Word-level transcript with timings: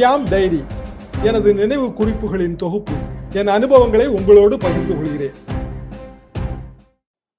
Shyam 0.00 0.28
diary 0.30 0.60
எனது 1.24 1.54
நினைவு 1.54 1.86
குறிப்புகளின் 1.92 2.56
தொகுப்பு. 2.56 2.92
என் 3.32 3.46
அனுபவங்களை 3.46 4.06
உங்களோடு 4.06 4.58
பகிர்ந்து 4.58 4.94
கொள்கிறேன். 4.94 5.34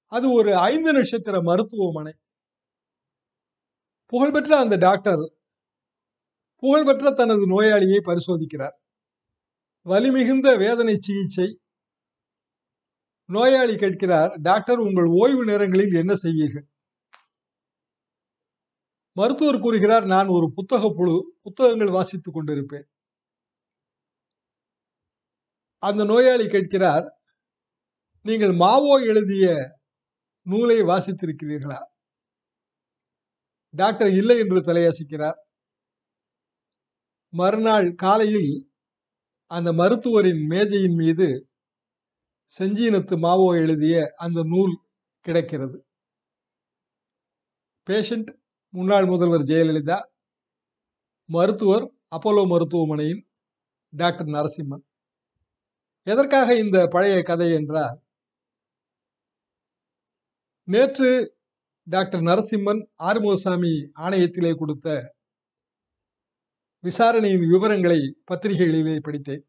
அது 0.07 0.34
ஒரு 0.34 0.55
ஐந்து 0.55 0.94
நட்சத்திர 0.94 1.41
மருத்துவமனை. 1.41 2.13
புகழ்பெற்ற 4.05 4.58
அந்த 4.58 4.76
டாக்டர் 4.76 5.34
புகழ்பெற்ற 6.55 7.12
தனது 7.12 7.48
நோயாளியை 7.48 8.00
பரிசோதிக்கிறார். 8.05 8.78
வலிமிகுந்த 9.86 10.57
வேதனை 10.57 10.96
சிகிச்சை. 11.00 11.59
நோயாளி 13.25 13.75
கேட்கிறார் 13.75 14.41
டாக்டர் 14.41 14.77
உங்கள் 14.77 15.05
ஓய்வு 15.05 15.46
நேரங்களில் 15.46 15.93
என்ன 15.93 16.16
செய்வீர்கள்? 16.16 16.68
மருத்துவர் 19.17 19.59
கூறுகிறார் 19.59 20.05
நான் 20.05 20.27
ஒரு 20.27 20.47
புத்தக 20.55 20.83
புழு 20.97 21.15
புத்தகங்கள் 21.41 21.95
வாசித்துக் 21.95 22.35
கொண்டிருப்பேன். 22.35 22.88
அந்த 25.84 26.03
நோயாளி 26.03 26.45
கேட்கிறார் 26.47 27.05
நீங்கள் 28.25 28.53
மாவோ 28.53 28.93
எழுதிய 29.11 29.45
நூலை 30.45 30.77
வாசித்திருக்கிறீர்களா? 30.81 31.79
டாக்டர் 33.73 34.11
இல்லை 34.13 34.37
என்று 34.37 34.59
தலையசிக்கிறார். 34.61 35.39
மறுநாள் 37.34 37.87
காலையில் 37.95 38.51
அந்த 39.51 39.73
மருத்துவரின் 39.73 40.41
மேஜையின் 40.48 40.95
மீது 40.95 41.27
செஞ்சீனத்து 42.51 43.15
மாவோ 43.20 43.48
எழுதிய 43.55 43.95
அந்த 44.15 44.39
நூல் 44.43 44.75
கிடைக்கிறது. 45.25 45.77
பேஷண்ட் 47.87 48.31
முன்னாள் 48.74 49.05
முதல்வர் 49.05 49.41
ஜெயலலிதா 49.41 49.98
மருத்துவர் 51.26 51.86
அப்போலோ 52.16 52.44
மருத்துவமனையின் 52.48 53.22
டாக்டர் 53.94 54.27
நரசிம்மன். 54.27 54.84
எதற்காக 56.04 56.55
இந்த 56.58 56.88
பழைய 56.88 57.22
கதை 57.22 57.52
என்றால் 57.52 57.98
நேற்று 60.64 61.10
டாக்டர் 61.84 62.22
நரசிம்மன் 62.22 62.82
ஆறுமுகசாமி 63.04 63.74
ஆணையத்திலே 63.99 64.52
கொடுத்த 64.58 64.88
விசாரணையின் 66.84 67.46
விவரங்களை 67.50 68.00
பத்திரிகைகளிலே 68.31 68.97
படித்தேன். 69.00 69.44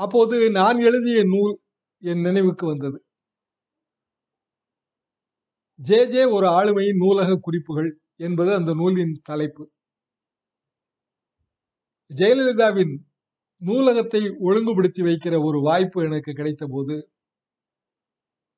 அப்போது 0.00 0.50
நான் 0.50 0.78
எழுதிய 0.78 1.22
நூல் 1.24 1.54
என் 1.98 2.20
நினைவுக்கு 2.20 2.66
வந்தது. 2.66 3.05
ஜே 5.78 5.98
ஜே 6.06 6.22
ஒரு 6.36 6.46
ஆளுமையின் 6.48 7.00
நூலக 7.02 7.30
குறிப்புகள் 7.36 7.88
என்பது 8.16 8.50
அந்த 8.54 8.70
நூலின் 8.74 9.14
தலைப்பு. 9.22 9.64
ஜெயலலிதாவின் 12.10 12.94
நூலகத்தை 13.62 14.22
ஒழுங்குபடுத்தி 14.48 15.02
வைக்கிற 15.02 15.34
ஒரு 15.48 15.58
வாய்ப்பு 15.60 15.98
எனக்கு 16.04 16.32
கிடைத்த 16.32 16.64
போது 16.66 16.96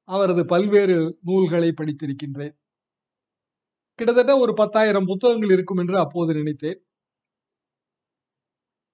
அவரது 0.09 0.43
பல்வேறு 0.47 0.97
நூல்களை 1.29 1.71
படித்திருக்கின்றேன். 1.73 2.55
கிட்டத்தட்ட 3.99 4.33
ஒரு 4.39 4.53
பத்தாயிரம் 4.55 5.09
புத்தகங்கள் 5.11 5.55
இருக்கும் 5.57 5.81
என்று 5.83 5.97
அப்போது 5.99 6.33
நினைத்தேன். 6.35 6.79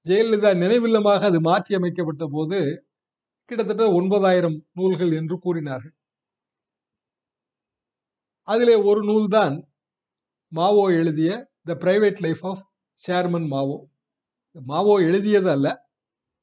ஜெயலலிதா 0.06 0.50
நினைவில்லமாக 0.64 1.22
அது 1.30 1.40
மாற்றி 1.40 1.74
அமைக்கப்பட்ட 1.74 2.24
போது 2.26 2.58
கிட்டத்தட்ட 3.50 3.84
ஒன்பதாயிரம் 4.00 4.58
நூல்கள் 4.72 5.12
என்று 5.20 5.36
கூறினார்கள். 5.38 5.94
அதிலே 8.48 8.74
ஒரு 8.74 9.00
நூல்தான் 9.02 9.54
மாவோ 10.48 10.92
எழுதிய 10.92 11.30
the 11.62 11.74
private 11.74 12.20
life 12.20 12.46
of 12.46 12.64
chairman 12.98 13.46
Mao. 13.46 13.78
Mao 14.56 14.94
எழுதியது 15.00 15.50
அல்ல 15.50 15.68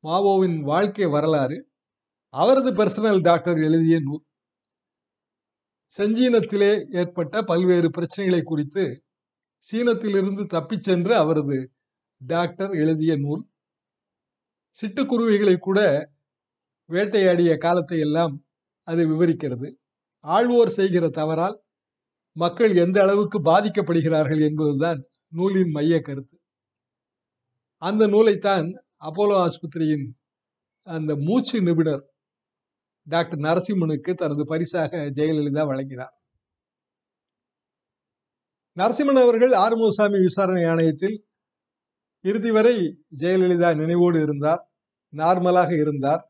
மாவோவின் 0.03 0.57
வாழ்க்கை 0.61 1.05
வரலாறு 1.05 1.57
அவரது 2.29 2.71
பர்சனல் 2.73 3.21
டாக்டர் 3.21 3.57
எழுதிய 3.57 3.99
நூல். 3.99 4.23
செஞ்சீனத்திலே 5.97 6.71
ஏற்பட்ட 6.91 7.43
பல்வேறு 7.43 7.89
பிரச்சனைகளை 7.89 8.41
குறித்து 8.43 8.83
சீனத்திலிருந்து 9.71 10.45
தப்பிச் 10.45 10.83
சென்று 10.83 11.15
அவரது 11.15 11.71
டாக்டர் 12.21 12.69
எழுதிய 12.69 13.15
நூல். 13.17 13.43
சிட்டுக்குருவிகளை 14.77 15.57
கூட 15.57 15.79
வேட்டையாடிய 16.89 17.57
காலத்தை 17.57 17.99
எல்லாம் 17.99 18.33
அது 18.87 19.01
விவரிக்கிறது. 19.07 19.67
ஆழ்வோர் 20.25 20.77
செய்கிற 20.79 21.09
தவறால் 21.09 21.57
மக்கள் 22.35 22.73
எந்த 22.75 22.97
அளவுக்கு 23.01 23.37
பாதிக்கப்படுகிறார்கள் 23.41 24.41
என்பதுதான் 24.49 24.99
நூலின் 25.33 25.71
மைய 25.71 25.95
கருத்து. 26.01 26.35
அந்த 27.81 28.03
நூலைத்தான் 28.07 28.67
அப்போலோ 29.07 29.35
ஆஸ்பத்திரியின் 29.45 30.05
அந்த 30.87 31.11
மூச்சு 31.27 31.57
நிபுணர் 31.61 32.03
டாக்டர் 33.07 33.39
நரசிம்மனுக்கு 33.39 34.11
தனது 34.13 34.43
பரிசாக 34.45 34.97
ஜெயலலிதா 35.17 35.63
வழங்கினார். 35.71 36.15
நரசிம்மன் 38.77 39.21
அவர்கள் 39.23 39.53
ஆறுமுகசாமி 39.63 40.19
விசாரணை 40.21 40.63
ஆணையத்தில் 40.63 41.17
இறுதி 42.25 42.51
வரை 42.51 42.75
ஜெயலலிதா 43.21 43.69
நினைவோடு 43.81 44.17
இருந்தார் 44.21 44.61
நார்மலாக 45.13 45.71
இருந்தார். 45.83 46.21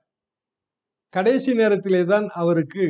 கடைசி 1.14 1.52
நேரத்திலே 1.54 2.02
தான் 2.06 2.28
அவருக்கு 2.42 2.86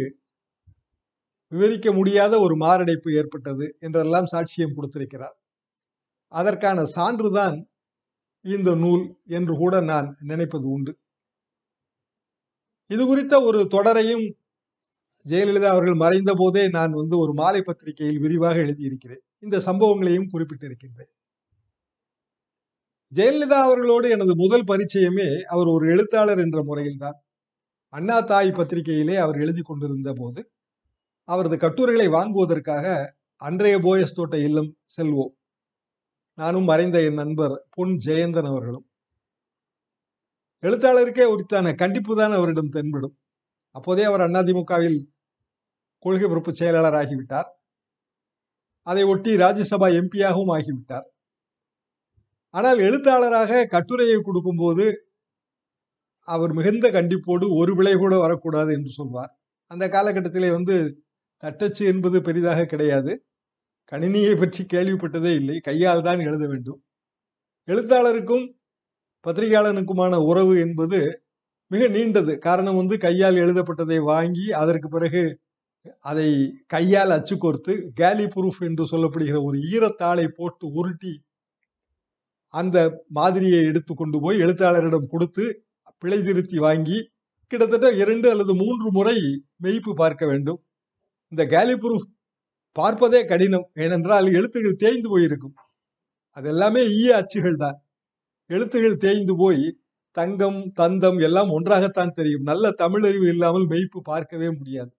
விவரிக்க 1.52 1.88
முடியாத 1.92 2.34
ஒரு 2.40 2.56
மாரடைப்பு 2.56 3.10
ஏற்பட்டது 3.14 3.66
என்றெல்லாம் 3.80 4.32
சாட்சியம் 4.32 4.76
கொடுத்திருக்கிறார். 4.76 5.38
அதற்கான 6.32 6.84
சான்றுதான் 6.96 7.58
இந்த 8.46 8.70
நூல் 8.76 9.04
என்று 9.38 9.54
கூட 9.56 9.82
நான் 9.82 10.08
நினைப்பது 10.22 10.68
உண்டு. 10.70 10.94
இது 12.90 13.04
குறித்த 13.06 13.36
ஒரு 13.42 13.60
தொடரையும் 13.72 14.26
ஜெயலலிதா 15.26 15.70
அவர்கள் 15.74 16.02
மறைந்த 16.04 16.32
போதே 16.38 16.64
நான் 16.68 16.92
வந்து 16.92 17.16
ஒரு 17.18 17.34
மாலை 17.34 17.62
பத்திரிகையில் 17.62 18.20
விரிவாக 18.20 18.56
எழுதியிருக்கிறேன். 18.60 19.24
இந்த 19.40 19.58
சம்பவங்களையும் 19.66 20.30
குறிப்பிட்டிருக்கின்றேன். 20.34 21.12
ஜெயலலிதா 23.12 23.60
அவர்களோடு 23.68 24.08
எனது 24.10 24.34
முதல் 24.36 24.66
பரிச்சயமே 24.68 25.30
அவர் 25.46 25.68
ஒரு 25.68 25.86
எழுத்தாளர் 25.90 26.40
என்ற 26.40 26.60
முறையில்தான். 26.64 27.18
அண்ணா 27.94 28.18
தாய் 28.22 28.50
பத்திரிகையிலே 28.50 29.16
அவர் 29.18 29.38
எழுதி 29.40 29.62
கொண்டிருந்த 29.62 30.12
போது 30.14 30.42
அவரது 31.30 31.58
கட்டுரைகளை 31.58 32.08
வாங்குவதற்காக 32.08 32.86
அன்றைய 33.36 33.76
போயஸ் 33.78 34.16
தோட்ட 34.16 34.36
இல்லம் 34.38 34.72
செல்வோம். 34.98 35.34
நானும் 36.38 36.64
மறைந்த 36.64 36.98
என் 37.04 37.14
நண்பர் 37.14 37.56
பொன் 37.70 37.94
ஜெயந்தன் 38.06 38.50
அவர்களும். 38.52 38.86
எழுத்தாளருக்கே 40.64 41.26
உரித்தான 41.34 41.74
கண்டிப்பு 41.74 42.14
தான் 42.16 42.32
அவரிடம் 42.32 42.70
தென்படும். 42.70 43.16
அப்போதே 43.76 44.04
அவர் 44.04 44.22
அதிமுகவில் 44.22 45.00
கொள்கை 46.06 46.28
பொறுப்பு 46.28 46.52
செயலாளர் 46.54 46.98
ஆகிவிட்டார். 47.02 47.50
அதை 48.88 49.04
ஒட்டி 49.04 49.32
ராஜ்யசபா 49.36 49.88
எம்பியாகவும் 50.00 50.54
ஆகிவிட்டார். 50.58 51.08
ஆனால் 52.54 52.80
எழுத்தாளராக 52.80 53.66
கட்டுரையை 53.66 54.18
கொடுக்கும்போது 54.22 54.86
அவர் 56.28 56.52
மிகுந்த 56.54 56.88
கண்டிப்போடு 56.92 57.46
ஒரு 57.60 57.74
விலை 57.76 57.94
கூட 57.98 58.18
வரக்கூடாது 58.18 58.72
என்று 58.74 58.90
சொல்வார். 58.90 59.32
அந்த 59.72 59.86
காலகட்டத்திலே 59.88 60.50
வந்து 60.52 60.76
தட்டச்சு 61.44 61.84
என்பது 61.92 62.18
பெரிதாக 62.22 62.66
கிடையாது. 62.66 63.12
கணினியை 63.92 64.34
பற்றி 64.40 64.62
கேள்விப்பட்டதே 64.74 65.32
இல்லை. 65.36 65.58
கையால் 65.60 66.06
தான் 66.08 66.20
எழுத 66.20 66.44
வேண்டும். 66.48 66.80
எழுத்தாளருக்கும் 67.68 68.46
பத்திரிகையாளனுக்குமான 69.26 70.16
உறவு 70.30 70.54
என்பது 70.66 71.00
மிக 71.72 71.84
நீண்டது. 71.88 72.34
காரணம் 72.48 72.80
வந்து 72.82 72.96
கையால் 72.98 73.38
எழுதப்பட்டதை 73.44 74.00
வாங்கி 74.12 74.46
அதற்கு 74.62 74.88
பிறகு 74.90 75.24
அதை 76.02 76.30
கையால் 76.68 77.14
அச்சு 77.18 77.36
கோர்த்து 77.36 77.74
கேலி 78.00 78.26
ப்ரூஃப் 78.26 78.62
என்று 78.68 78.84
சொல்லப்படுகிற 78.92 79.38
ஒரு 79.44 79.58
ஈரத்தாளை 79.74 80.26
போட்டு 80.40 80.66
உருட்டி 80.80 81.14
அந்த 82.54 82.78
மாதிரியை 83.10 83.62
எடுத்து 83.64 83.94
கொண்டு 83.96 84.18
போய் 84.22 84.42
எழுத்தாளரிடம் 84.44 85.08
கொடுத்து 85.08 85.46
பிழை 85.98 86.20
திருத்தி 86.24 86.58
வாங்கி 86.58 86.98
கிட்டத்தட்ட 87.52 87.88
இரண்டு 88.02 88.28
அல்லது 88.30 88.54
மூன்று 88.56 88.90
முறை 88.92 89.16
மெய்ப்பு 89.64 89.92
பார்க்க 89.94 90.24
வேண்டும். 90.26 90.60
இந்த 91.32 91.44
கேலி 91.54 91.76
ப்ரூஃப் 91.84 92.08
பார்ப்பதே 92.76 93.22
கடினம். 93.26 93.68
ஏனென்றால் 93.84 94.28
எழுத்துகள் 94.38 94.82
தேய்ந்து 94.84 95.08
போயிருக்கும். 95.10 95.56
அது 96.38 96.48
எல்லாமே 96.50 96.82
ஈய 96.98 97.12
அச்சுகள் 97.22 97.58
தான். 97.58 97.78
எழுத்துகள் 98.50 99.02
தேய்ந்து 99.04 99.34
போய் 99.36 99.64
தங்கம் 100.18 100.60
தந்தம் 100.80 101.20
எல்லாம் 101.20 101.50
ஒன்றாகத்தான் 101.50 102.16
தெரியும். 102.20 102.48
நல்ல 102.52 102.72
தமிழறிவு 102.82 103.28
இல்லாமல் 103.34 103.68
மெய்ப்பு 103.72 104.00
பார்க்கவே 104.12 104.50
முடியாது. 104.60 104.92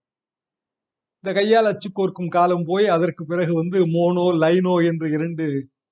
இந்த 1.25 1.33
கையால் 1.39 1.69
அச்சு 1.71 1.89
கோர்க்கும் 1.95 2.33
காலம் 2.37 2.65
போய் 2.71 2.87
அதற்கு 2.87 3.23
பிறகு 3.25 3.53
வந்து 3.55 3.79
மோனோ 3.87 4.27
லைனோ 4.43 4.75
என்று 4.91 5.07
இரண்டு 5.11 5.45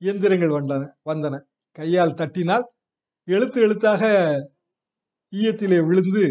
இயந்திரங்கள் 0.03 0.57
வந்தன 0.59 0.83
வந்தன. 1.11 1.35
கையால் 1.79 2.19
தட்டினால் 2.21 2.65
எழுத்து 3.29 3.59
எழுத்தாக 3.67 4.03
ஈயத்திலே 5.33 5.79
விழுந்து 5.89 6.25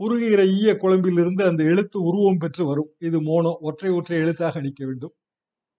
உருகுகிற 0.00 0.42
ஈய 0.56 0.70
குழம்பிலிருந்து 0.74 1.42
அந்த 1.46 1.62
எழுத்து 1.64 1.98
உருவம் 2.02 2.40
பெற்று 2.42 2.64
வரும். 2.66 2.90
இது 2.98 3.18
மோனோ 3.20 3.52
ஒற்றை 3.60 3.90
ஒற்றை 3.90 4.16
எழுத்தாக 4.24 4.58
அடிக்க 4.58 4.80
வேண்டும். 4.86 5.14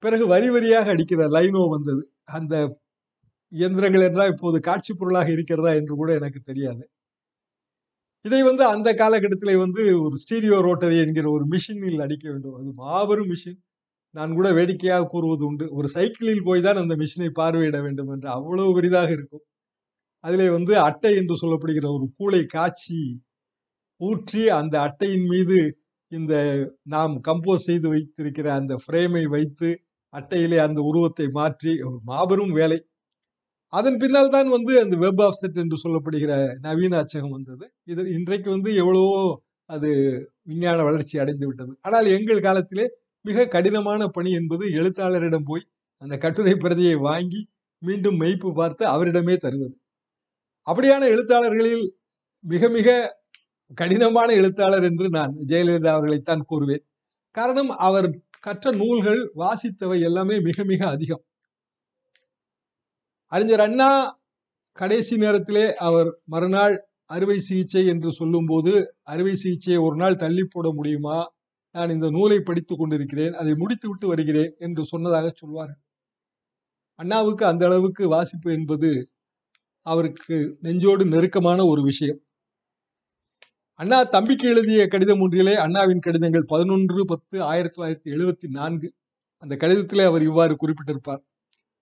பிறகு 0.04 0.26
வரி 0.28 0.50
வரியாக 0.50 0.88
அடிக்கிற 0.96 1.28
லைனோ 1.30 1.64
வந்தது. 1.76 2.04
அந்த 2.38 2.54
இயந்திரங்கள் 3.52 4.06
என்றால் 4.10 4.32
இப்போது 4.34 4.58
காட்சி 4.60 4.94
பொருளாக 4.94 5.30
இருக்கிறதா 5.32 5.72
என்று 5.74 5.94
கூட 5.96 6.10
எனக்கு 6.16 6.40
தெரியாது. 6.42 6.84
இதை 8.26 8.42
வந்து 8.44 8.64
அந்த 8.66 8.90
காலகட்டத்திலே 8.94 9.56
வந்து 9.56 9.82
ஒரு 10.06 10.16
ஸ்டீரியோ 10.24 10.58
ரோட்டரி 10.62 10.98
என்கிற 10.98 11.28
ஒரு 11.32 11.46
மிஷினில் 11.46 12.04
அடிக்க 12.06 12.26
வேண்டும். 12.32 12.56
அது 12.56 12.70
மாபெரும் 12.74 13.30
மிஷின். 13.34 13.60
நான் 14.16 14.34
கூட 14.34 14.48
வேடிக்கையாக 14.54 15.08
கூறுவது 15.08 15.44
உண்டு. 15.46 15.66
ஒரு 15.72 15.88
சைக்கிளில் 15.88 16.46
போய் 16.48 16.62
தான் 16.62 16.82
அந்த 16.84 16.94
மிஷினை 16.96 17.30
பார்வையிட 17.40 17.78
வேண்டும் 17.82 18.12
என்று 18.16 18.30
அவ்வளவு 18.30 18.72
பெரிதாக 18.74 19.10
இருக்கும். 19.12 19.44
அதிலே 20.24 20.48
வந்து 20.50 20.74
அட்டை 20.80 21.12
என்று 21.16 21.36
சொல்லப்படுகிற 21.44 21.88
ஒரு 21.98 22.06
கூளை 22.20 22.42
காய்ச்சி 22.56 23.00
ஊற்றி 24.02 24.42
அந்த 24.60 24.76
அட்டையின் 24.82 25.28
மீது 25.34 25.58
இந்த 26.12 26.34
நாம் 26.94 27.14
கம்போஸ் 27.28 27.68
செய்து 27.70 27.88
வைத்திருக்கிற 27.94 28.48
அந்த 28.60 28.74
ஃப்ரேமை 28.84 29.24
வைத்து 29.36 29.70
அட்டையிலே 30.14 30.60
அந்த 30.68 30.80
உருவத்தை 30.90 31.28
மாற்றி 31.38 31.72
மாபெரும் 32.12 32.54
வேலை. 32.60 32.78
அதன் 33.74 33.98
பின்னால் 33.98 34.34
தான் 34.36 34.50
வந்து 34.50 34.74
அந்த 34.84 34.96
வெப் 34.98 35.22
ஆஃப்செட் 35.28 35.60
என்று 35.64 35.78
சொல்லப்படுகிற 35.84 36.34
நவீன 36.66 36.94
அச்சகம் 37.04 37.36
வந்தது. 37.38 37.66
இது 37.86 38.02
இன்றைக்கு 38.18 38.50
வந்து 38.56 38.70
எவ்வளவோ 38.82 39.18
அது 39.70 39.90
விஞ்ஞான 40.44 40.80
வளர்ச்சி 40.84 41.16
அடைந்து 41.24 41.46
விட்டது. 41.48 41.74
ஆனால் 41.86 42.08
எங்கள் 42.18 42.46
காலத்திலே 42.48 42.86
மிக 43.26 43.48
கடினமான 43.56 44.02
பணி 44.08 44.32
என்பது 44.40 44.66
எழுத்தாளரிடம் 44.80 45.48
போய் 45.50 45.64
அந்த 46.02 46.16
கட்டுரை 46.18 46.54
பிரதியை 46.58 46.96
வாங்கி 47.10 47.42
மீண்டும் 47.82 48.20
மெய்ப்பு 48.22 48.50
பார்த்து 48.54 48.84
அவரிடமே 48.94 49.36
தருவது. 49.38 49.76
அப்படியான 50.68 51.04
எழுத்தாளர்களில் 51.14 51.86
மிக 52.44 52.70
மிக 52.70 52.90
கடினமான 53.76 54.34
எழுத்தாளர் 54.34 54.84
என்று 54.84 55.10
நான் 55.10 55.34
ஜெயலலிதா 55.48 55.92
அவர்களைத்தான் 55.94 56.46
கூறுவேன். 56.50 56.84
காரணம் 57.32 57.70
அவர் 57.70 58.22
கற்ற 58.40 58.72
நூல்கள் 58.72 59.32
வாசித்தவை 59.36 60.02
எல்லாமே 60.02 60.40
மிக 60.40 60.64
மிக 60.64 60.90
அதிகம். 60.90 61.24
அறிஞர் 63.32 63.60
அண்ணா 63.60 64.20
கடைசி 64.72 65.18
நேரத்திலே 65.18 65.76
அவர் 65.76 66.20
மறுநாள் 66.26 66.88
அறுவை 67.06 67.40
சிகிச்சை 67.40 67.86
என்று 67.88 68.12
சொல்லும்போது 68.12 68.96
அறுவை 69.04 69.36
சிகிச்சையை 69.36 69.82
ஒரு 69.82 69.96
நாள் 69.96 70.16
தள்ளி 70.16 70.44
போட 70.44 70.72
முடியுமா? 70.74 71.18
நான் 71.72 71.90
இந்த 71.90 72.10
நூலை 72.10 72.40
படித்துக் 72.40 72.78
கொண்டிருக்கிறேன் 72.78 73.34
அதை 73.34 73.54
முடித்து 73.56 73.88
விட்டு 73.90 74.08
வருகிறேன் 74.08 74.54
என்று 74.58 74.86
சொன்னதாக 74.86 75.32
சொல்வார்கள். 75.36 75.82
அண்ணாவுக்கு 76.96 77.46
அந்த 77.46 77.66
அளவுக்கு 77.66 78.08
வாசிப்பு 78.08 78.54
என்பது 78.54 79.12
அவருக்கு 79.82 80.58
நெஞ்சோடு 80.62 81.06
நெருக்கமான 81.06 81.66
ஒரு 81.66 81.82
விஷயம். 81.82 82.27
அண்ணா 83.80 84.04
தம்பிக்கு 84.04 84.50
எழுதிய 84.50 84.88
கடிதம் 84.88 85.20
ஒன்றிலே 85.20 85.56
அண்ணாவின் 85.56 86.00
கடிதங்கள் 86.00 86.44
பதினொன்று 86.48 87.06
பத்து 87.06 87.44
ஆயிரத்தி 87.44 87.82
தொள்ளாயிரத்தி 87.82 88.14
எழுபத்தி 88.14 88.48
நான்கு. 88.48 88.94
அந்த 89.38 89.56
கடிதத்திலே 89.56 90.06
அவர் 90.06 90.22
இவ்வாறு 90.22 90.56
குறிப்பிட்டிருப்பார். 90.56 91.22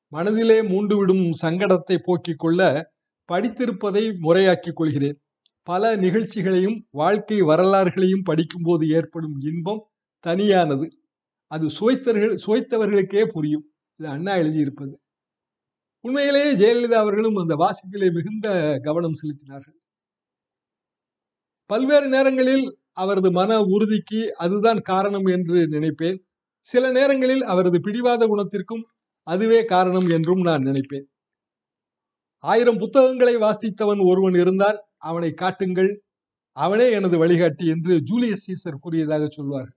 மனதிலே 0.07 0.63
மூண்டு 0.63 0.97
விடும் 0.97 1.29
சங்கடத்தை 1.41 1.97
போக்கிக் 2.03 2.39
கொள்ள 2.39 2.91
படித்திருப்பதை 3.31 4.03
முறையாக்கிக் 4.21 4.73
கொள்கிறேன். 4.73 5.21
பல 5.63 5.95
நிகழ்ச்சிகளையும் 5.95 6.85
வாழ்க்கை 6.91 7.41
வரலாறுகளையும் 7.41 8.23
படிக்கும்போது 8.23 8.89
ஏற்படும் 8.89 9.37
இன்பம் 9.39 9.81
தனியானது. 10.27 10.89
அது 11.47 11.67
சுவைத்தவர்கள் 11.79 12.37
சுவைத்தவர்களுக்கே 12.45 13.25
புரியும். 13.25 13.65
இது 13.99 14.09
அண்ணா 14.09 14.35
எழுதியிருப்பது. 14.35 14.93
உண்மையிலேயே 15.99 16.53
ஜெயலலிதா 16.55 16.99
அவர்களும் 17.05 17.35
அந்த 17.35 17.55
வாசிப்பிலே 17.55 18.11
மிகுந்த 18.11 18.77
கவனம் 18.81 19.17
செலுத்தினார்கள். 19.23 19.79
பல்வேறு 21.69 22.07
நேரங்களில் 22.07 22.65
அவரது 22.91 23.31
மன 23.31 23.61
உறுதிக்கு 23.61 24.35
அதுதான் 24.35 24.81
காரணம் 24.81 25.25
என்று 25.25 25.67
நினைப்பேன். 25.67 26.17
சில 26.59 26.91
நேரங்களில் 26.91 27.43
அவரது 27.43 27.79
பிடிவாத 27.81 28.27
குணத்திற்கும் 28.27 28.83
அதுவே 29.27 29.65
காரணம் 29.65 30.07
என்றும் 30.09 30.41
நான் 30.41 30.61
நினைப்பேன். 30.61 31.05
ஆயிரம் 32.43 32.77
புத்தகங்களை 32.77 33.35
வாசித்தவன் 33.37 34.01
ஒருவன் 34.07 34.33
இருந்தால் 34.33 34.79
அவனை 34.97 35.31
காட்டுங்கள். 35.33 35.91
அவனே 36.57 36.91
எனது 36.91 37.17
வழிகாட்டி 37.17 37.65
என்று 37.67 37.93
ஜூலியஸ் 38.01 38.45
சீசர் 38.45 38.81
கூறியதாக 38.81 39.27
சொல்வார். 39.29 39.69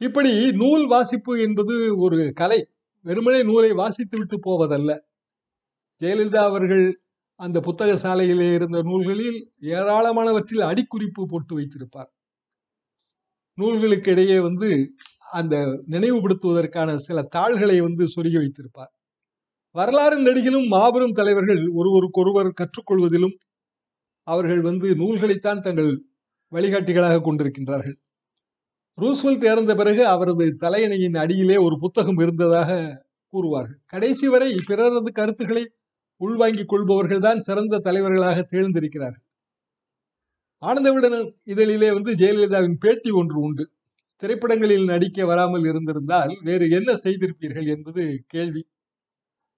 இப்படி 0.00 0.50
நூல் 0.52 0.86
வாசிப்பு 0.86 1.40
என்பது 1.40 1.98
ஒரு 1.98 2.32
கலை. 2.34 2.60
வெறுமனே 3.04 3.42
நூலை 3.42 3.72
வாசித்து 3.72 4.16
விட்டு 4.18 4.36
போவதல்ல. 4.38 4.90
ஜெயலலிதா 6.00 6.42
அவர்கள் 6.50 6.84
அந்த 7.40 7.60
புத்தக 7.60 7.92
சாலையிலே 7.94 8.54
இருந்த 8.54 8.82
நூல்களில் 8.82 9.52
ஏராளமானவற்றில் 9.60 10.64
அடிக்குறிப்பு 10.70 11.24
போட்டு 11.28 11.58
வைத்திருப்பார். 11.58 12.10
நூல்களுக்கு 13.54 14.10
இடையே 14.10 14.40
வந்து 14.40 14.94
அந்த 15.30 15.56
நினைவுபடுத்துவதற்கான 15.90 16.96
சில 16.96 17.22
தாள்களை 17.22 17.80
வந்து 17.80 18.04
சொருகி 18.04 18.38
வைத்திருப்பார். 18.38 18.92
வரலாறு 19.70 20.18
நடிகிலும் 20.18 20.66
மாபெரும் 20.66 21.12
தலைவர்கள் 21.12 21.68
ஒருவருக்கொருவர் 21.68 22.52
கற்றுக்கொள்வதிலும் 22.60 23.36
அவர்கள் 24.22 24.60
வந்து 24.60 24.94
நூல்களைத்தான் 24.94 25.60
தங்கள் 25.60 26.04
வழிகாட்டிகளாக 26.52 27.22
கொண்டிருக்கின்றார்கள். 27.22 27.98
ரூஸ்வெல்ட் 28.98 29.44
இறந்த 29.44 29.74
பிறகு 29.74 30.06
அவரது 30.06 30.56
தலையணையின் 30.60 31.16
அடியிலே 31.16 31.56
ஒரு 31.56 31.78
புத்தகம் 31.78 32.18
இருந்ததாக 32.18 32.70
கூறுவார்கள். 33.32 33.80
கடைசி 33.86 34.28
வரை 34.28 34.54
பிறரது 34.66 35.12
கருத்துக்களை 35.12 35.64
உள்வாங்கிக் 36.20 36.68
கொள்பவர்கள் 36.68 37.24
தான் 37.26 37.40
சிறந்த 37.40 37.78
தலைவர்களாக 37.78 38.38
தேர்ந்திருக்கிறார்கள் 38.52 39.24
ஆனந்த 40.62 40.92
விகடன் 40.92 41.26
இதழிலே 41.46 41.88
வந்து 41.92 42.12
ஜெயலலிதாவின் 42.14 42.78
பேட்டி 42.78 43.10
ஒன்று 43.10 43.38
உண்டு. 43.40 43.64
திரைப்படங்களில் 44.22 44.84
நடிக்க 44.84 45.24
வராமல் 45.24 45.64
இருந்திருந்தால் 45.64 46.32
வேறு 46.42 46.66
என்ன 46.70 46.90
செய்திருப்பீர்கள் 47.04 47.66
என்பது 47.66 48.24
கேள்வி. 48.26 48.62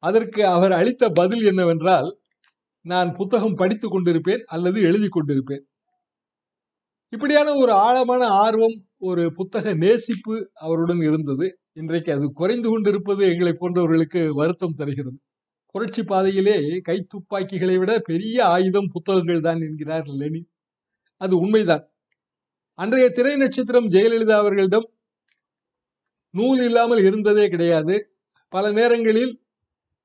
அதற்கு 0.02 0.42
அவர் 0.46 0.72
அளித்த 0.72 1.04
பதில் 1.10 1.44
என்னவென்றால் 1.44 2.08
நான் 2.84 3.10
புத்தகம் 3.12 3.54
படித்துக் 3.54 3.94
கொண்டிருப்பேன் 3.94 4.42
அல்லது 4.46 4.80
எழுதி 4.80 5.08
கொண்டிருப்பேன். 5.08 5.64
இப்படியான 7.12 7.54
ஒரு 7.54 7.72
ஆழமான 7.86 8.22
ஆர்வம் 8.44 8.76
ஒரு 8.98 9.32
புத்தக 9.34 9.74
நேசிப்பு 9.74 10.34
அவருடன் 10.66 11.00
இருந்தது. 11.00 11.46
இன்றைக்கு 11.72 12.12
அது 12.12 12.26
குறைந்து 12.32 12.68
கொண்டிருப்பது 12.68 13.22
எங்களை 13.32 13.52
போன்றவர்களுக்கு 13.52 14.22
வருத்தம் 14.34 14.74
தருகிறது. 14.74 15.18
புரட்சி 15.72 16.04
பாதையிலே 16.04 16.78
கை 16.78 17.02
துப்பாக்கிகளை 17.02 17.78
விட 17.78 17.98
பெரிய 17.98 18.46
ஆயுதம் 18.46 18.88
புத்தகங்கள் 18.88 19.40
தான் 19.40 19.60
என்கிறார் 19.60 20.06
லெனின். 20.06 20.48
அது 21.16 21.36
உண்மைதான். 21.36 21.92
அன்றைய 22.74 23.10
திரை 23.10 23.36
நட்சத்திரம் 23.36 23.88
ஜெயலலிதா 23.88 24.30
அவர்களிடம் 24.30 24.92
நூல் 26.30 26.62
இல்லாமல் 26.62 27.04
இருந்ததே 27.04 27.48
கிடையாது. 27.48 28.16
பல 28.48 28.72
நேரங்களில் 28.72 29.44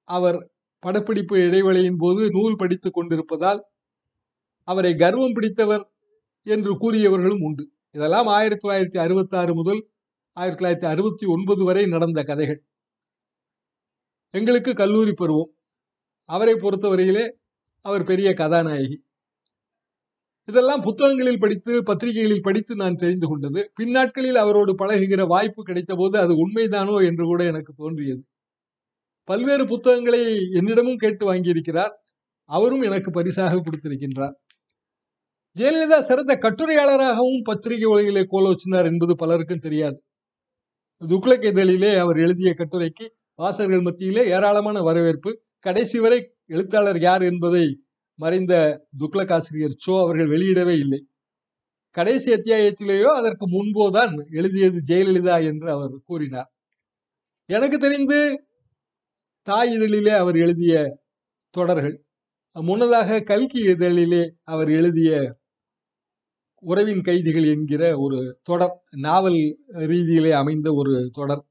அவர் 0.03 0.51
படப்பிடிப்பு 0.79 1.36
இடைவெளியின் 1.38 1.98
போது 1.98 2.29
நூல் 2.31 2.55
படித்துக் 2.55 2.93
கொண்டிருப்பதால் 2.93 3.65
அவரை 4.63 4.93
கர்வம் 4.93 5.34
பிடித்தவர் 5.34 5.91
என்று 6.43 6.72
கூறியவர்களும் 6.74 7.43
உண்டு. 7.43 7.72
இதெல்லாம் 7.91 8.27
ஆயிரத்தி 8.27 8.67
தொள்ளாயிரத்தி 8.67 8.98
அறுபத்தி 8.98 9.38
ஆறு 9.38 9.53
முதல் 9.55 9.89
ஆயிரத்தி 10.34 10.65
தொள்ளாயிரத்தி 10.65 10.89
அறுபத்தி 10.89 11.25
ஒன்பது 11.25 11.63
வரை 11.63 11.86
நடந்த 11.86 12.24
கதைகள். 12.24 12.63
எங்களுக்கு 14.31 14.74
கல்லூரி 14.74 15.13
பருவம். 15.13 15.54
அவரை 16.25 16.53
பொறுத்தவரையிலே 16.53 17.25
அவர் 17.82 18.03
பெரிய 18.03 18.34
கதாநாயகி. 18.34 19.03
இதெல்லாம் 20.46 20.82
புத்தகங்களில் 20.82 21.39
படித்து 21.39 21.84
பத்திரிகைகளில் 21.84 22.41
படித்து 22.41 22.75
நான் 22.75 22.96
தெரிந்து 22.96 23.27
கொண்டது. 23.27 23.72
பின்னாட்களில் 23.75 24.36
அவரோடு 24.36 24.75
பழகுகிற 24.75 25.27
வாய்ப்பு 25.27 25.63
கிடைத்த 25.63 25.96
போது 25.96 26.20
அது 26.20 26.48
உண்மைதானோ 26.48 27.05
என்று 27.05 27.24
கூட 27.24 27.44
எனக்கு 27.44 27.74
தோன்றியது. 27.74 28.24
பல்வேறு 29.24 29.65
புத்தகங்களை 29.65 30.22
என்னிடமும் 30.53 30.96
கேட்டு 30.96 31.34
வாங்கியிருக்கிறார். 31.34 31.94
அவரும் 32.50 32.82
எனக்கு 32.82 33.12
பரிசாக 33.12 33.55
கொடுத்திருக்கின்றார். 33.55 34.36
ஜெயலலிதா 35.60 36.00
சிறந்த 36.00 36.38
கட்டுரையாளராகவும் 36.41 37.44
பத்திரிகை 37.44 37.84
உலகிலே 37.84 38.22
கோலோச்சினார் 38.22 38.86
என்பது 38.86 39.15
பலருக்கும் 39.15 39.58
தெரியாது. 39.58 40.03
துக்ளக் 41.01 41.48
இதழிலே 41.51 41.98
அவர் 41.98 42.17
எழுதிய 42.17 42.53
கட்டுரைக்கு 42.58 43.08
வாசகர்கள் 43.36 43.82
மத்தியிலே 43.82 44.27
ஏராளமான 44.27 44.82
வரவேற்பு 44.82 45.44
கடைசி 45.65 46.00
வரை 46.00 46.17
எழுத்தாளர் 46.45 47.00
யார் 47.00 47.22
என்பதை 47.22 47.65
மறைந்த 48.19 48.53
துக்ளக் 49.00 49.31
ஆசிரியர் 49.34 49.79
சோ 49.86 49.93
அவர்கள் 50.01 50.29
வெளியிடவே 50.29 50.75
இல்லை. 50.79 51.00
கடைசி 51.95 52.29
அத்தியாயத்திலேயோ 52.34 53.10
அதற்கு 53.19 53.45
முன்போதான் 53.48 54.13
எழுதியது 54.31 54.79
ஜெயலலிதா 54.89 55.36
என்று 55.43 55.67
அவர் 55.72 55.95
கூறினார். 56.05 56.50
எனக்கு 57.50 57.77
தெரிந்து 57.77 58.19
தாய் 59.48 59.72
இதழிலே 59.77 60.13
அவர் 60.17 60.36
எழுதிய 60.36 60.74
தொடர்கள் 61.55 61.95
முன்னதாக 62.55 63.19
கல்கி 63.22 63.62
இதழிலே 63.67 64.24
அவர் 64.43 64.69
எழுதிய 64.69 65.12
உறவின் 66.63 67.01
கைதிகள் 67.01 67.48
என்கிற 67.55 67.84
ஒரு 67.98 68.19
தொடர் 68.43 68.75
நாவல் 68.98 69.39
ரீதியிலே 69.91 70.31
அமைந்த 70.41 70.67
ஒரு 70.74 70.93
தொடர். 71.13 71.43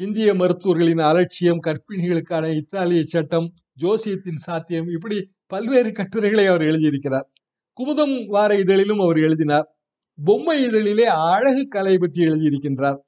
இந்திய 0.00 0.34
மருத்துவர்களின் 0.34 0.98
அலட்சியம் 0.98 1.60
கற்பிணிகளுக்கான 1.66 2.54
இத்தாலிய 2.54 3.02
சட்டம் 3.02 3.52
ஜோசியத்தின் 3.80 4.40
சாத்தியம் 4.46 4.88
இப்படி 4.88 5.28
பல்வேறு 5.46 5.92
கட்டுரைகளை 5.92 6.46
அவர் 6.46 6.60
எழுதியிருக்கிறார். 6.60 7.26
குமுதம் 7.78 8.26
வார 8.26 8.58
இதழிலும் 8.58 8.98
அவர் 8.98 9.18
எழுதினார். 9.18 9.66
பொம்மை 10.24 10.66
இதழிலே 10.66 11.02
அழகு 11.02 11.66
கலை 11.68 11.98
பற்றி 11.98 12.24
எழுதியிருக்கின்றார். 12.24 12.98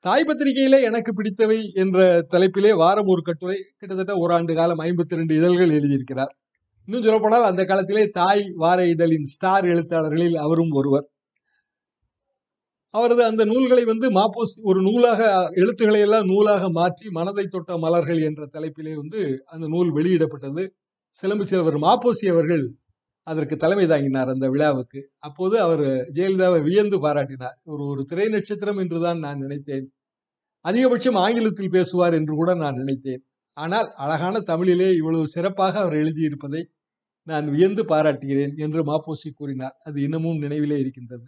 தாய் 0.00 0.26
பத்திரிகையிலே 0.28 0.82
எனக்கு 0.82 1.12
பிடித்தவை 1.14 1.72
என்ற 1.72 2.26
தலைப்பிலே 2.34 2.74
வாரம் 2.76 3.06
ஒரு 3.06 3.22
கட்டுரை 3.22 3.58
கிட்டத்தட்ட 3.78 4.14
ஓராண்டு 4.14 4.54
காலம் 4.54 4.78
ஐம்பத்தி 4.78 5.18
ரெண்டு 5.20 5.36
இதழ்கள் 5.36 5.70
எழுதியிருக்கிறார். 5.70 6.32
இன்னும் 6.84 7.02
சொல்லப்போனால் 7.02 7.42
அந்த 7.42 7.64
காலத்திலே 7.64 8.06
தாய் 8.06 8.52
வார 8.54 8.86
இதழின் 8.86 9.24
ஸ்டார் 9.24 9.64
எழுத்தாளர்களில் 9.64 10.36
அவரும் 10.36 10.70
ஒருவர். 10.70 11.11
அவரது 12.94 13.22
அந்த 13.24 13.42
நூல்களை 13.44 13.84
வந்து 13.84 14.06
மாப்போசி 14.16 14.56
ஒரு 14.70 14.80
நூலாக 14.88 15.20
எழுத்துக்களை 15.60 16.00
எல்லாம் 16.06 16.26
நூலாக 16.32 16.64
மாற்றி 16.78 17.06
மனதை 17.18 17.44
தொட்ட 17.46 17.76
மலர்கள் 17.78 18.20
என்ற 18.28 18.42
தலைப்பிலே 18.54 18.94
வந்து 19.02 19.20
அந்த 19.46 19.66
நூல் 19.74 19.90
வெளியிடப்பட்டது. 19.98 20.64
சிலம்பு 21.18 21.44
சிலவர் 21.50 21.78
மாப்போசி 21.86 22.26
அவர்கள் 22.34 22.64
அதற்கு 23.26 23.56
தலைமை 23.56 23.86
தாங்கினார் 23.86 24.32
அந்த 24.34 24.46
விழாவுக்கு. 24.54 25.00
அப்போது 25.18 25.56
அவர் 25.60 25.84
ஜெயலலிதாவை 26.16 26.60
வியந்து 26.62 26.96
பாராட்டினார். 27.06 27.56
ஒரு 27.64 27.82
ஒரு 27.92 28.02
திரை 28.04 28.26
நட்சத்திரம் 28.28 28.80
என்றுதான் 28.84 29.20
நான் 29.26 29.42
நினைத்தேன். 29.44 29.86
அதிகபட்சம் 30.64 31.18
ஆங்கிலத்தில் 31.24 31.74
பேசுவார் 31.76 32.16
என்று 32.20 32.34
கூட 32.34 32.50
நான் 32.54 32.80
நினைத்தேன். 32.82 33.22
ஆனால் 33.56 33.88
அழகான 34.04 34.36
தமிழிலே 34.50 34.88
இவ்வளவு 35.00 35.26
சிறப்பாக 35.36 35.74
அவர் 35.80 35.96
எழுதியிருப்பதை 36.02 36.62
நான் 37.26 37.46
வியந்து 37.50 37.82
பாராட்டுகிறேன் 37.84 38.54
என்று 38.56 38.80
மாப்போசி 38.90 39.30
கூறினார். 39.32 39.76
அது 39.84 39.98
இன்னமும் 40.02 40.42
நினைவிலே 40.42 40.78
இருக்கின்றது. 40.84 41.26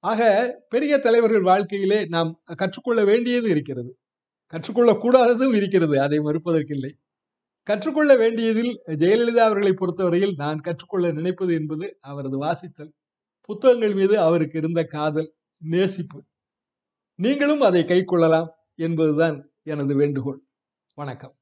ஆக 0.00 0.20
பெரிய 0.68 0.98
தலைவர்கள் 0.98 1.42
வாழ்க்கையிலே 1.42 2.04
நாம் 2.04 2.40
கற்றுக்கொள்ள 2.56 3.04
வேண்டியது 3.04 3.50
இருக்கிறது. 3.50 3.98
கற்றுக்கொள்ளக்கூடாததும் 4.52 5.54
இருக்கிறது 5.54 6.00
அதை 6.02 6.18
மறுப்பதற்கில்லை. 6.18 6.92
கற்றுக்கொள்ள 7.62 8.16
வேண்டியதில் 8.16 8.82
ஜெயலலிதா 8.86 9.44
அவர்களை 9.48 9.72
பொறுத்தவரையில் 9.72 10.34
நான் 10.36 10.60
கற்றுக்கொள்ள 10.60 11.12
நினைப்பது 11.12 11.54
என்பது 11.54 11.96
அவரது 12.00 12.42
வாசித்தல். 12.42 12.92
புத்தகங்கள் 13.40 13.94
மீது 13.94 14.20
அவருக்கு 14.20 14.58
இருந்த 14.58 14.84
காதல் 14.84 15.34
நேசிப்பு. 15.70 16.20
நீங்களும் 17.18 17.60
அதை 17.60 17.84
கை 17.84 18.04
கொள்ளலாம் 18.04 18.50
என்பதுதான் 18.76 19.44
எனது 19.62 19.96
வேண்டுகோள். 19.96 20.40
வணக்கம். 20.94 21.35